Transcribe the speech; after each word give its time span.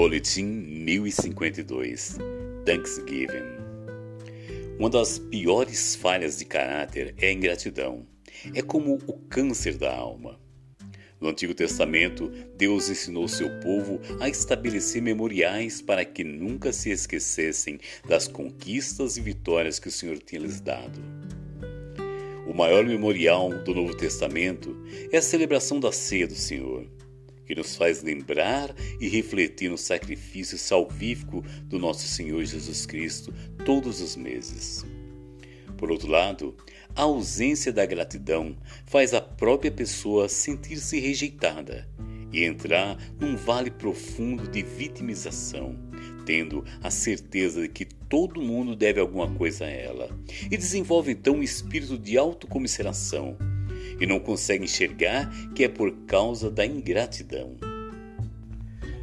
Boletim 0.00 0.46
1052 0.46 2.16
Thanksgiving 2.64 3.44
Uma 4.78 4.88
das 4.88 5.18
piores 5.18 5.94
falhas 5.94 6.38
de 6.38 6.46
caráter 6.46 7.14
é 7.18 7.28
a 7.28 7.32
ingratidão. 7.32 8.06
É 8.54 8.62
como 8.62 8.94
o 9.06 9.12
câncer 9.28 9.76
da 9.76 9.94
alma. 9.94 10.40
No 11.20 11.28
Antigo 11.28 11.52
Testamento, 11.52 12.32
Deus 12.56 12.88
ensinou 12.88 13.28
seu 13.28 13.50
povo 13.60 14.00
a 14.20 14.26
estabelecer 14.30 15.02
memoriais 15.02 15.82
para 15.82 16.02
que 16.02 16.24
nunca 16.24 16.72
se 16.72 16.88
esquecessem 16.88 17.78
das 18.08 18.26
conquistas 18.26 19.18
e 19.18 19.20
vitórias 19.20 19.78
que 19.78 19.88
o 19.88 19.92
Senhor 19.92 20.18
tinha 20.18 20.40
lhes 20.40 20.62
dado. 20.62 20.98
O 22.46 22.54
maior 22.54 22.86
memorial 22.86 23.50
do 23.50 23.74
Novo 23.74 23.94
Testamento 23.94 24.74
é 25.12 25.18
a 25.18 25.22
celebração 25.22 25.78
da 25.78 25.92
ceia 25.92 26.26
do 26.26 26.34
Senhor 26.34 26.88
que 27.50 27.56
nos 27.56 27.74
faz 27.74 28.00
lembrar 28.00 28.72
e 29.00 29.08
refletir 29.08 29.68
no 29.68 29.76
sacrifício 29.76 30.56
salvífico 30.56 31.42
do 31.64 31.80
nosso 31.80 32.06
Senhor 32.06 32.44
Jesus 32.44 32.86
Cristo 32.86 33.34
todos 33.64 34.00
os 34.00 34.14
meses. 34.14 34.86
Por 35.76 35.90
outro 35.90 36.06
lado, 36.06 36.56
a 36.94 37.02
ausência 37.02 37.72
da 37.72 37.84
gratidão 37.84 38.56
faz 38.86 39.12
a 39.12 39.20
própria 39.20 39.72
pessoa 39.72 40.28
sentir-se 40.28 41.00
rejeitada 41.00 41.88
e 42.32 42.44
entrar 42.44 42.96
num 43.18 43.36
vale 43.36 43.72
profundo 43.72 44.46
de 44.48 44.62
vitimização, 44.62 45.76
tendo 46.24 46.64
a 46.80 46.88
certeza 46.88 47.62
de 47.62 47.68
que 47.68 47.84
todo 47.84 48.40
mundo 48.40 48.76
deve 48.76 49.00
alguma 49.00 49.28
coisa 49.34 49.64
a 49.64 49.68
ela, 49.70 50.08
e 50.48 50.56
desenvolve 50.56 51.10
então 51.10 51.34
um 51.34 51.42
espírito 51.42 51.98
de 51.98 52.16
autocomiseração 52.16 53.36
e 54.00 54.06
não 54.06 54.18
consegue 54.18 54.64
enxergar 54.64 55.30
que 55.54 55.64
é 55.64 55.68
por 55.68 55.92
causa 56.06 56.50
da 56.50 56.64
ingratidão. 56.64 57.56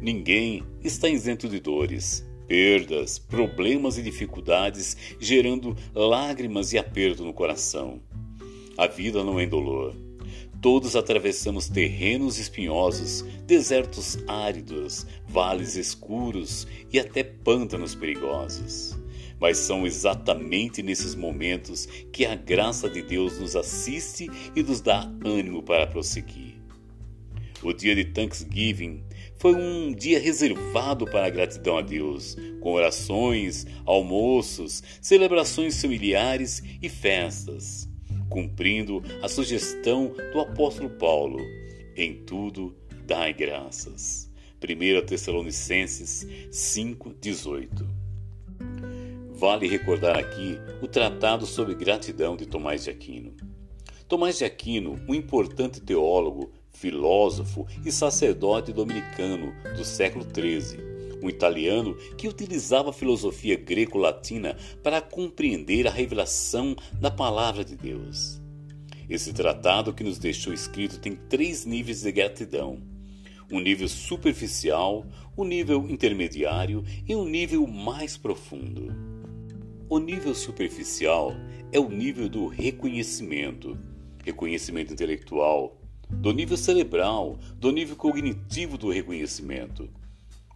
Ninguém 0.00 0.62
está 0.82 1.08
isento 1.08 1.48
de 1.48 1.60
dores, 1.60 2.26
perdas, 2.46 3.18
problemas 3.18 3.98
e 3.98 4.02
dificuldades, 4.02 4.96
gerando 5.20 5.76
lágrimas 5.94 6.72
e 6.72 6.78
aperto 6.78 7.24
no 7.24 7.34
coração. 7.34 8.00
A 8.76 8.86
vida 8.86 9.22
não 9.22 9.38
é 9.38 9.44
indolor. 9.44 9.94
Todos 10.60 10.96
atravessamos 10.96 11.68
terrenos 11.68 12.38
espinhosos, 12.38 13.22
desertos 13.46 14.18
áridos, 14.26 15.06
vales 15.26 15.76
escuros 15.76 16.66
e 16.92 16.98
até 16.98 17.22
pântanos 17.22 17.94
perigosos 17.94 18.98
mas 19.40 19.56
são 19.56 19.86
exatamente 19.86 20.82
nesses 20.82 21.14
momentos 21.14 21.86
que 22.12 22.26
a 22.26 22.34
graça 22.34 22.88
de 22.88 23.02
Deus 23.02 23.38
nos 23.38 23.56
assiste 23.56 24.28
e 24.54 24.62
nos 24.62 24.80
dá 24.80 25.10
ânimo 25.24 25.62
para 25.62 25.86
prosseguir. 25.86 26.60
O 27.62 27.72
dia 27.72 27.94
de 27.94 28.04
Thanksgiving 28.04 29.02
foi 29.38 29.54
um 29.54 29.92
dia 29.92 30.18
reservado 30.18 31.04
para 31.06 31.26
a 31.26 31.30
gratidão 31.30 31.78
a 31.78 31.82
Deus, 31.82 32.36
com 32.60 32.72
orações, 32.72 33.66
almoços, 33.84 34.82
celebrações 35.00 35.80
familiares 35.80 36.62
e 36.80 36.88
festas, 36.88 37.88
cumprindo 38.28 39.02
a 39.22 39.28
sugestão 39.28 40.14
do 40.32 40.40
apóstolo 40.40 40.90
Paulo: 40.90 41.38
em 41.96 42.24
tudo 42.24 42.74
dai 43.06 43.34
graças. 43.34 44.30
1 44.62 45.06
Tessalonicenses 45.06 46.26
5:18. 46.50 47.99
Vale 49.40 49.66
recordar 49.66 50.18
aqui 50.18 50.60
o 50.82 50.86
Tratado 50.86 51.46
sobre 51.46 51.74
Gratidão 51.74 52.36
de 52.36 52.44
Tomás 52.44 52.84
de 52.84 52.90
Aquino. 52.90 53.34
Tomás 54.06 54.36
de 54.36 54.44
Aquino, 54.44 55.00
um 55.08 55.14
importante 55.14 55.80
teólogo, 55.80 56.52
filósofo 56.70 57.66
e 57.82 57.90
sacerdote 57.90 58.70
dominicano 58.70 59.54
do 59.74 59.82
século 59.82 60.26
XIII, 60.26 60.78
um 61.22 61.30
italiano 61.30 61.94
que 62.18 62.28
utilizava 62.28 62.90
a 62.90 62.92
filosofia 62.92 63.56
greco-latina 63.56 64.58
para 64.82 65.00
compreender 65.00 65.86
a 65.86 65.90
revelação 65.90 66.76
da 67.00 67.10
palavra 67.10 67.64
de 67.64 67.76
Deus. 67.76 68.38
Esse 69.08 69.32
tratado 69.32 69.94
que 69.94 70.04
nos 70.04 70.18
deixou 70.18 70.52
escrito 70.52 71.00
tem 71.00 71.16
três 71.16 71.64
níveis 71.64 72.02
de 72.02 72.12
gratidão: 72.12 72.82
um 73.50 73.58
nível 73.58 73.88
superficial, 73.88 75.06
um 75.34 75.44
nível 75.44 75.88
intermediário 75.88 76.84
e 77.08 77.16
um 77.16 77.24
nível 77.24 77.66
mais 77.66 78.18
profundo. 78.18 79.19
O 79.90 79.98
nível 79.98 80.36
superficial 80.36 81.34
é 81.72 81.80
o 81.80 81.88
nível 81.88 82.28
do 82.28 82.46
reconhecimento, 82.46 83.76
reconhecimento 84.24 84.92
intelectual, 84.92 85.76
do 86.08 86.32
nível 86.32 86.56
cerebral, 86.56 87.36
do 87.56 87.72
nível 87.72 87.96
cognitivo 87.96 88.78
do 88.78 88.88
reconhecimento. 88.88 89.90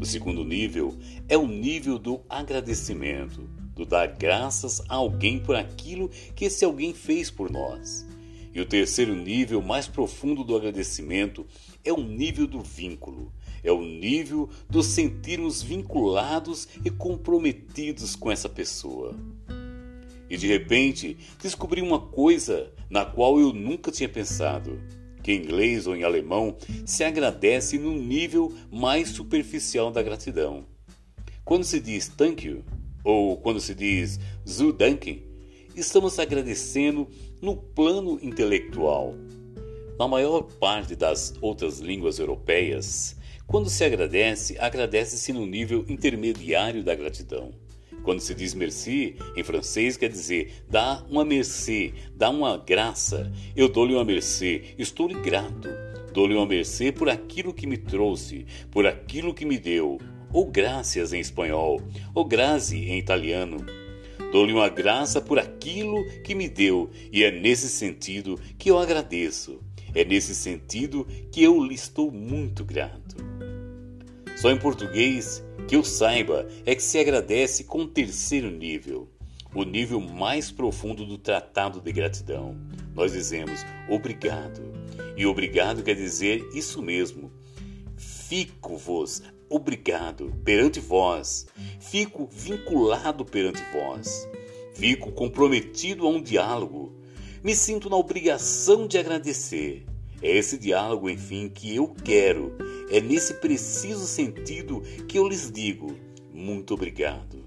O 0.00 0.06
segundo 0.06 0.42
nível 0.46 0.96
é 1.28 1.36
o 1.36 1.46
nível 1.46 1.98
do 1.98 2.22
agradecimento, 2.26 3.42
do 3.76 3.84
dar 3.84 4.06
graças 4.06 4.80
a 4.88 4.94
alguém 4.94 5.38
por 5.38 5.56
aquilo 5.56 6.08
que 6.34 6.46
esse 6.46 6.64
alguém 6.64 6.94
fez 6.94 7.30
por 7.30 7.50
nós. 7.50 8.08
E 8.54 8.62
o 8.62 8.66
terceiro 8.66 9.14
nível, 9.14 9.60
mais 9.60 9.86
profundo 9.86 10.42
do 10.42 10.56
agradecimento, 10.56 11.44
é 11.84 11.92
o 11.92 12.02
nível 12.02 12.46
do 12.46 12.62
vínculo, 12.62 13.30
é 13.62 13.72
o 13.72 13.82
nível 13.82 14.48
dos 14.68 14.86
sentirmos 14.86 15.62
vinculados 15.62 16.68
e 16.84 16.90
comprometidos 16.90 18.14
com 18.16 18.30
essa 18.30 18.48
pessoa. 18.48 19.14
E 20.30 20.36
de 20.36 20.46
repente 20.46 21.16
descobri 21.40 21.80
uma 21.80 21.98
coisa 21.98 22.70
na 22.90 23.04
qual 23.04 23.40
eu 23.40 23.52
nunca 23.52 23.90
tinha 23.90 24.08
pensado: 24.08 24.78
que 25.22 25.32
em 25.32 25.42
inglês 25.42 25.86
ou 25.86 25.96
em 25.96 26.04
alemão 26.04 26.56
se 26.84 27.04
agradece 27.04 27.78
no 27.78 27.92
nível 27.92 28.52
mais 28.70 29.08
superficial 29.08 29.90
da 29.90 30.02
gratidão. 30.02 30.64
Quando 31.44 31.64
se 31.64 31.80
diz 31.80 32.08
thank 32.08 32.46
you, 32.46 32.62
ou 33.02 33.36
quando 33.38 33.60
se 33.60 33.74
diz 33.74 34.20
zu 34.46 34.72
danken, 34.72 35.22
estamos 35.74 36.18
agradecendo 36.18 37.08
no 37.40 37.56
plano 37.56 38.18
intelectual. 38.22 39.14
Na 39.98 40.06
maior 40.06 40.42
parte 40.42 40.94
das 40.94 41.34
outras 41.40 41.80
línguas 41.80 42.18
europeias, 42.18 43.16
quando 43.48 43.70
se 43.70 43.82
agradece, 43.82 44.58
agradece-se 44.58 45.32
no 45.32 45.46
nível 45.46 45.82
intermediário 45.88 46.84
da 46.84 46.94
gratidão. 46.94 47.50
Quando 48.02 48.20
se 48.20 48.34
diz 48.34 48.52
merci, 48.52 49.16
em 49.34 49.42
francês 49.42 49.96
quer 49.96 50.10
dizer 50.10 50.66
dá 50.68 51.02
uma 51.08 51.24
mercê, 51.24 51.94
dá 52.14 52.28
uma 52.28 52.58
graça. 52.58 53.32
Eu 53.56 53.70
dou-lhe 53.70 53.94
uma 53.94 54.04
mercê, 54.04 54.74
estou-lhe 54.76 55.14
grato. 55.22 55.66
Dou-lhe 56.12 56.34
uma 56.34 56.44
mercê 56.44 56.92
por 56.92 57.08
aquilo 57.08 57.54
que 57.54 57.66
me 57.66 57.78
trouxe, 57.78 58.44
por 58.70 58.86
aquilo 58.86 59.32
que 59.32 59.46
me 59.46 59.58
deu. 59.58 59.98
Ou 60.30 60.44
graças 60.44 61.14
em 61.14 61.20
espanhol, 61.20 61.80
ou 62.14 62.26
grazie 62.26 62.90
em 62.90 62.98
italiano. 62.98 63.64
Dou-lhe 64.30 64.52
uma 64.52 64.68
graça 64.68 65.22
por 65.22 65.38
aquilo 65.38 66.04
que 66.22 66.34
me 66.34 66.50
deu, 66.50 66.90
e 67.10 67.24
é 67.24 67.30
nesse 67.30 67.70
sentido 67.70 68.38
que 68.58 68.70
eu 68.70 68.78
agradeço. 68.78 69.58
É 69.94 70.04
nesse 70.04 70.34
sentido 70.34 71.06
que 71.32 71.42
eu 71.42 71.64
lhe 71.64 71.74
estou 71.74 72.12
muito 72.12 72.62
grato. 72.62 73.37
Só 74.40 74.52
em 74.52 74.56
português 74.56 75.44
que 75.66 75.74
eu 75.74 75.82
saiba 75.82 76.46
é 76.64 76.72
que 76.72 76.82
se 76.82 76.96
agradece 76.96 77.64
com 77.64 77.80
o 77.80 77.88
terceiro 77.88 78.48
nível, 78.48 79.08
o 79.52 79.64
nível 79.64 80.00
mais 80.00 80.48
profundo 80.48 81.04
do 81.04 81.18
tratado 81.18 81.80
de 81.80 81.90
gratidão. 81.90 82.56
Nós 82.94 83.10
dizemos 83.10 83.66
obrigado. 83.88 84.62
E 85.16 85.26
obrigado 85.26 85.82
quer 85.82 85.96
dizer 85.96 86.48
isso 86.54 86.80
mesmo. 86.80 87.32
Fico-vos 87.96 89.24
obrigado 89.50 90.32
perante 90.44 90.78
vós. 90.78 91.48
Fico 91.80 92.28
vinculado 92.30 93.24
perante 93.24 93.60
vós. 93.72 94.28
Fico 94.72 95.10
comprometido 95.10 96.06
a 96.06 96.10
um 96.10 96.22
diálogo. 96.22 96.96
Me 97.42 97.56
sinto 97.56 97.90
na 97.90 97.96
obrigação 97.96 98.86
de 98.86 98.98
agradecer. 98.98 99.87
É 100.20 100.36
esse 100.36 100.58
diálogo, 100.58 101.08
enfim, 101.08 101.48
que 101.48 101.74
eu 101.74 101.94
quero. 102.04 102.56
É 102.90 103.00
nesse 103.00 103.34
preciso 103.34 104.06
sentido 104.06 104.80
que 105.06 105.18
eu 105.18 105.28
lhes 105.28 105.50
digo: 105.50 105.94
muito 106.32 106.74
obrigado. 106.74 107.46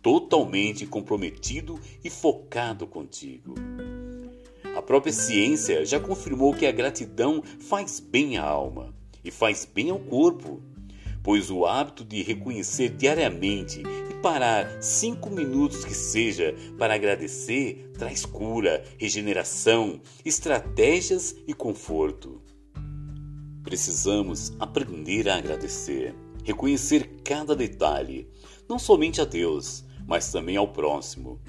Totalmente 0.00 0.86
comprometido 0.86 1.78
e 2.02 2.08
focado 2.08 2.86
contigo. 2.86 3.54
A 4.76 4.80
própria 4.82 5.12
ciência 5.12 5.84
já 5.84 5.98
confirmou 5.98 6.54
que 6.54 6.66
a 6.66 6.72
gratidão 6.72 7.42
faz 7.60 7.98
bem 7.98 8.36
à 8.38 8.44
alma 8.44 8.94
e 9.24 9.30
faz 9.30 9.64
bem 9.64 9.90
ao 9.90 9.98
corpo, 9.98 10.62
pois 11.26 11.50
o 11.50 11.66
hábito 11.66 12.04
de 12.04 12.22
reconhecer 12.22 12.90
diariamente 12.90 13.82
parar 14.22 14.80
cinco 14.80 15.28
minutos 15.28 15.84
que 15.84 15.92
seja 15.92 16.54
para 16.78 16.94
agradecer 16.94 17.90
traz 17.98 18.24
cura, 18.24 18.84
regeneração, 18.96 20.00
estratégias 20.24 21.34
e 21.44 21.52
conforto. 21.52 22.40
Precisamos 23.64 24.52
aprender 24.60 25.28
a 25.28 25.36
agradecer, 25.36 26.14
reconhecer 26.44 27.20
cada 27.24 27.56
detalhe, 27.56 28.28
não 28.68 28.78
somente 28.78 29.20
a 29.20 29.24
Deus, 29.24 29.84
mas 30.06 30.30
também 30.30 30.56
ao 30.56 30.68
próximo. 30.68 31.40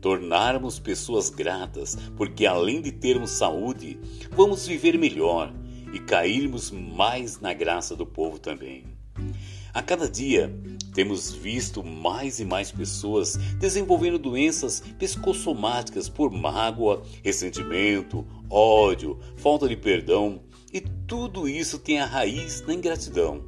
Tornarmos 0.00 0.78
pessoas 0.78 1.28
gratas, 1.28 1.96
porque 2.16 2.46
além 2.46 2.80
de 2.80 2.92
termos 2.92 3.30
saúde, 3.30 3.98
vamos 4.30 4.64
viver 4.64 4.96
melhor 4.96 5.52
e 5.92 5.98
cairmos 5.98 6.70
mais 6.70 7.40
na 7.40 7.52
graça 7.52 7.96
do 7.96 8.06
povo 8.06 8.38
também. 8.38 8.93
A 9.74 9.82
cada 9.82 10.08
dia, 10.08 10.56
temos 10.94 11.32
visto 11.32 11.82
mais 11.82 12.38
e 12.38 12.44
mais 12.44 12.70
pessoas 12.70 13.36
desenvolvendo 13.58 14.20
doenças 14.20 14.78
psicossomáticas 15.00 16.08
por 16.08 16.30
mágoa, 16.30 17.02
ressentimento, 17.24 18.24
ódio, 18.48 19.18
falta 19.36 19.68
de 19.68 19.76
perdão, 19.76 20.44
e 20.72 20.80
tudo 20.80 21.48
isso 21.48 21.80
tem 21.80 21.98
a 21.98 22.06
raiz 22.06 22.64
na 22.64 22.72
ingratidão. 22.72 23.44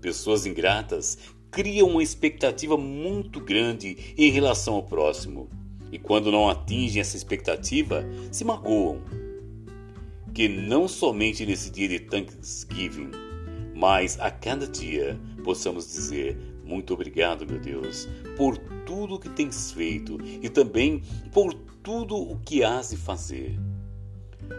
Pessoas 0.00 0.46
ingratas 0.46 1.18
criam 1.50 1.90
uma 1.90 2.02
expectativa 2.02 2.78
muito 2.78 3.38
grande 3.38 4.14
em 4.16 4.30
relação 4.30 4.72
ao 4.72 4.82
próximo, 4.82 5.50
e 5.92 5.98
quando 5.98 6.32
não 6.32 6.48
atingem 6.48 7.02
essa 7.02 7.16
expectativa, 7.16 8.06
se 8.32 8.42
magoam. 8.42 9.02
Que 10.32 10.48
não 10.48 10.88
somente 10.88 11.44
nesse 11.44 11.70
dia 11.70 11.88
de 11.88 12.00
Thanksgiving, 12.00 13.27
mas 13.78 14.18
a 14.18 14.28
cada 14.28 14.66
dia 14.66 15.18
possamos 15.44 15.86
dizer: 15.86 16.36
Muito 16.64 16.92
obrigado, 16.92 17.46
meu 17.46 17.60
Deus, 17.60 18.08
por 18.36 18.58
tudo 18.84 19.14
o 19.14 19.18
que 19.20 19.28
tens 19.28 19.70
feito 19.70 20.18
e 20.42 20.48
também 20.48 21.00
por 21.32 21.54
tudo 21.54 22.16
o 22.16 22.36
que 22.40 22.64
has 22.64 22.90
de 22.90 22.96
fazer. 22.96 23.56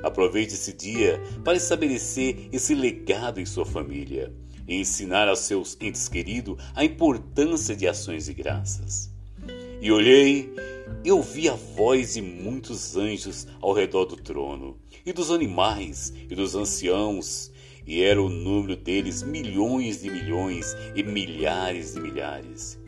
Aproveite 0.04 0.54
esse 0.54 0.72
dia 0.72 1.22
para 1.44 1.58
estabelecer 1.58 2.48
esse 2.54 2.74
legado 2.74 3.42
em 3.42 3.46
sua 3.46 3.66
família 3.66 4.34
e 4.66 4.80
ensinar 4.80 5.28
aos 5.28 5.40
seus 5.40 5.76
entes 5.82 6.08
queridos 6.08 6.56
a 6.74 6.86
importância 6.86 7.76
de 7.76 7.90
ações 7.90 8.26
de 8.26 8.34
graças. 8.34 9.12
E 9.82 9.92
olhei 9.92 10.54
e 11.04 11.12
ouvi 11.12 11.50
a 11.50 11.56
voz 11.56 12.14
de 12.14 12.22
muitos 12.22 12.96
anjos 12.96 13.48
ao 13.62 13.74
redor 13.74 14.06
do 14.06 14.16
trono, 14.16 14.78
e 15.06 15.12
dos 15.12 15.32
animais, 15.32 16.14
e 16.30 16.36
dos 16.36 16.56
anciãos, 16.56 17.52
e 17.86 18.04
era 18.04 18.22
o 18.22 18.30
número 18.30 18.76
deles 18.76 19.24
milhões 19.24 20.02
de 20.02 20.10
milhões 20.10 20.76
e 20.96 21.04
milhares 21.04 21.94
de 21.94 22.00
milhares, 22.00 22.80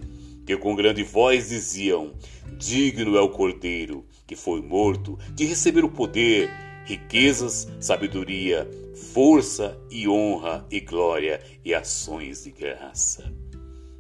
que 0.46 0.56
com 0.58 0.76
grande 0.76 1.04
voz 1.04 1.50
diziam: 1.50 2.14
Digno 2.58 3.16
é 3.16 3.22
o 3.22 3.30
Cordeiro, 3.30 4.06
que 4.28 4.36
foi 4.36 4.62
morto, 4.62 5.18
de 5.34 5.46
receber 5.46 5.84
o 5.84 5.90
poder, 5.90 6.50
riquezas, 6.86 7.68
sabedoria, 7.80 8.70
força 9.14 9.80
e 9.90 10.08
honra 10.08 10.66
e 10.70 10.80
glória 10.80 11.42
e 11.64 11.74
ações 11.74 12.44
de 12.44 12.52
graça. 12.52 13.32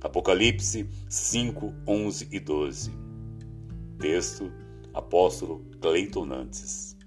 Apocalipse 0.01 0.88
5, 1.09 1.73
11 1.88 2.27
e 2.31 2.39
12. 2.39 2.91
Texto, 3.99 4.51
apóstolo 4.93 5.63
Cleiton 5.79 6.25
Nantes. 6.25 6.97